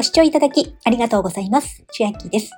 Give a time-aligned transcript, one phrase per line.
[0.00, 1.84] ご視聴いただきありがとうございます。
[1.90, 2.50] 千秋です。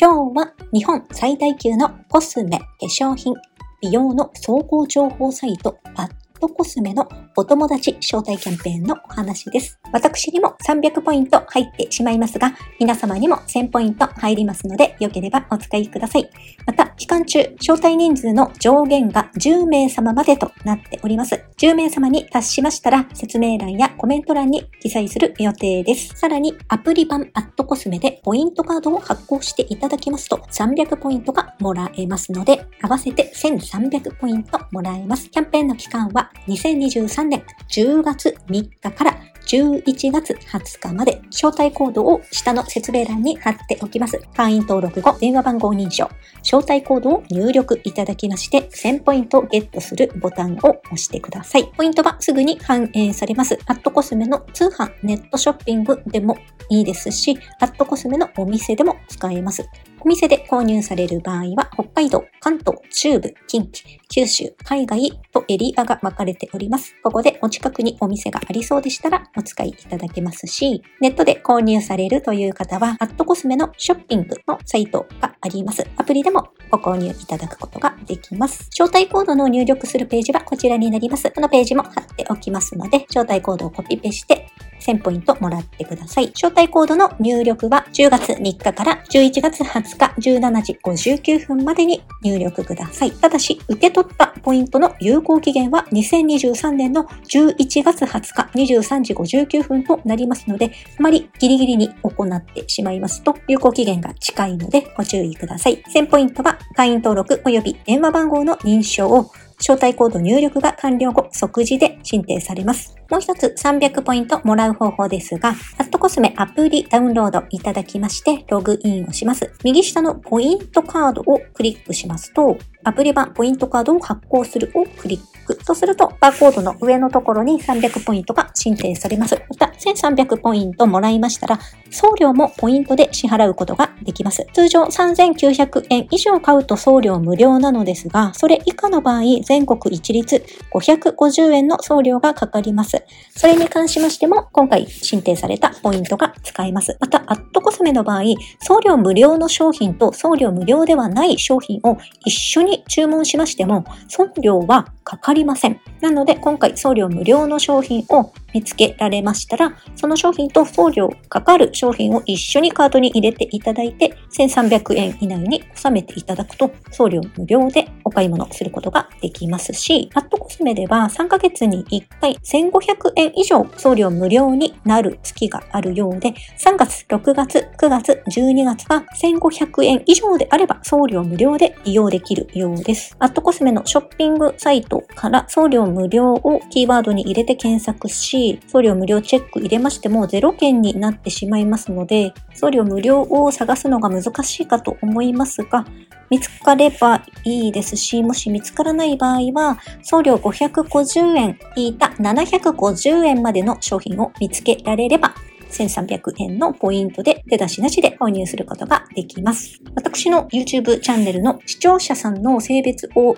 [0.00, 3.34] 今日は日本最大級のコスメ、化粧品、
[3.82, 7.06] 美容の総合情報サイト、バットコスメの
[7.36, 9.78] お友達招待キャンペーンのお話です。
[9.92, 16.30] 私にも300ポイント入ってしまいますが、皆様にも1000ポイント入りますので、よければお使いください。
[16.64, 21.44] また、期間中、招待人数の上限が10名様までとなっております。
[21.58, 26.14] 10名様に達しましたら、説明欄やコメント欄に記載する予定です。
[26.16, 35.28] さらに、アプリ版アットコスメでポイントカードを発行していただきますと、300ポイントがもらえますので、合わせて1300ポイントもらえます。
[35.28, 44.20] キャンペーンの期間は2023年10月3日から11月20日まで招待コードを下の説明欄に貼っておきます。
[44.36, 46.10] 会員登録後、電話番号認証、
[46.42, 51.66] 招待コードを入力いただきまして、1000ポイントをゲットするボタンを押してください。
[51.76, 53.58] ポイントはすぐに反映されます。
[53.66, 56.36] アットコスメの通販、ネットショッピングでも
[56.68, 59.68] いいですし、アットコスメのお店でも使えます。
[60.00, 66.94] お店で購入される場合は、北海道、関東、中部、近畿、九州、海外とエリアが分かれております。
[67.02, 75.86] ここでお近くにお店がありそうでしたらお使いいただけますし、ネットで購入されるという方は、アットコスメのショッピングのサイトがあります。
[75.96, 78.68] アプリでもご購入いただくことができます。
[78.70, 81.30] 招待コードの入力するページはこちらになります。
[81.30, 84.48] このページも貼っておきますので、招待コードをコピペして
[84.86, 86.28] 1000ポイントもらってください。
[86.28, 93.10] 招待コードの入力は10月3日から11月20日17時59分までに入力ください。
[93.10, 105.82] ただし、受け取ったポイントの有効期限は2023年の11月20日23時59分となりますので、あまりギリギリに行ってしまいますと、有効期限が近いのでご注意ください。
[105.94, 112.96] 1000ポイントは会員登録及び電話番号の認証を招待コード入力が完了後、即時で申請されます。
[113.10, 119.52] もう一つ300ポイントもらう方法ですが、アットコスメアプリダウンロードいただきまして、ログインをします。
[119.64, 125.36] 右下のポイントカードをクリックしますと、アプリ版ポイントカードを発行するをクリック。
[125.54, 129.40] とすると、バーコードの上のところに300ポイントが申請されます。
[129.48, 131.58] また、1300ポイントもらいましたら、
[131.90, 134.46] 送料もポイントで支払うことができます。
[134.52, 143.04] 通常3900円以上買うと送料無料なのですが、それ以下の場合、全国一律550円の送料がかかります。
[143.36, 146.96] それに関しましても、今回申請されたポイントが使えます。
[147.00, 148.22] また、アットコスメの場合、
[148.60, 155.80] 送料無料の商品と送料無料ではない商品を一緒に注文しましても、送料はかかりません。
[156.00, 183.14] なので、今回送料無料の商品を見つけられましたら、その商品と送料かかる商品を一緒にカートに入れていただいて、1300円以内に収めていただくと、送料無料で買い物することができますし、アットコスメでは3ヶ月に1回1500円以上送料無料になる月があるようで、3月、6月、9月、12月は1500円以上であれば送料無料で利用できるようです。
[183.18, 195.84] アットコスメのショッピングサイトから送料無料をキーワードに入れて検索し、送料無料チェック入れましても0件になってしまいますので、送料無料を探すのが難しいかと思いますが、
[196.30, 205.34] 見つかればいいですし、もし見つからない場合は、送料550円引いた750円までの商品を見つけられれば、
[205.70, 209.80] 1300円のポイントで手出しなしで購入することができます。
[209.94, 213.36] 私の YouTube チャンネルの視聴者さんの性別を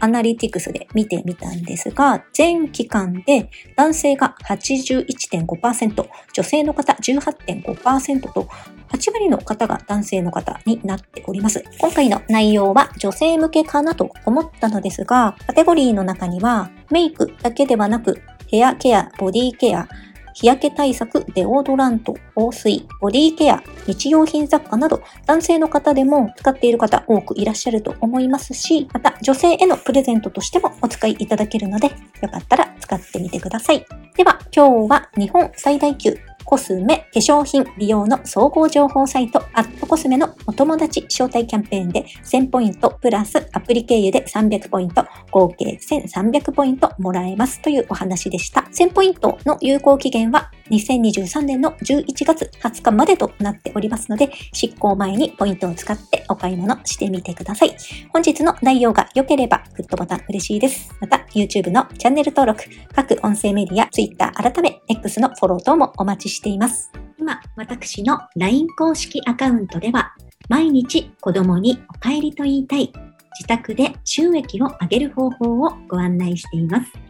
[0.00, 8.48] アナリティクスで見てみたんですが、全期間で男性が81.5%、女性の方18.5%と、
[8.92, 11.64] 8割の方が男性の方になっております。
[11.78, 19.88] 今回の内容は女性向けかなと思ったのですが、カテゴリーの中にはメイクだけではなく、ヘアケア、ボディケア、
[20.34, 31.88] 日焼け対策、デオドラント、香水、ボディケア、日用品雑貨など、男性の方でも使っている方多くいらっしゃると思いますし、また女性へのプレゼントとしてもお使いいただけるので、
[32.22, 33.86] よかったら使ってみてください。
[34.16, 36.18] では、今日は日本最大級
[36.50, 48.62] コスメ、化粧品、美容の総合情報サイト、アットコスメのお友達招待キャンペーンで1000ポイントプラスアプリ経由で300ポイント、合計1300ポイントもらえますというお話でした。
[48.62, 57.76] 1000ポイントの有効期限は2023年の11月20日までとなっておりますので、執行前にポイントを使ってお買い物してみてください。
[58.12, 60.94] 本日の内容が良ければグッドボタン嬉しいです。
[61.00, 62.64] また、YouTube のチャンネル登録、
[62.94, 66.90] 各音声メディア、Twitter 改め X のフォロー等もお待ちしています。
[67.18, 70.14] 今、私の LINE 公式アカウントでは、
[70.48, 72.92] 毎日子供にお帰りと言いたい、
[73.38, 77.09] 自宅で収益を上げる方法をご案内しています。